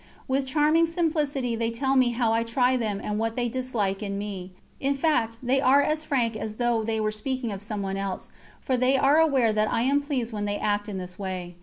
[0.27, 4.17] With charming simplicity, they tell me how I try them and what they dislike in
[4.17, 8.31] me; in fact, they are as frank as though they were speaking of someone else,
[8.59, 11.53] for they are aware that I am pleased when they act in this way.